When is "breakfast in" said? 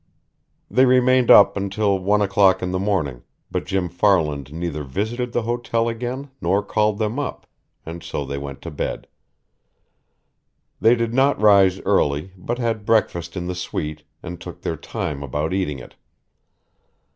12.83-13.45